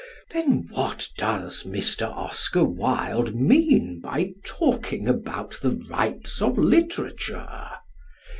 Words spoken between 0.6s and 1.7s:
what does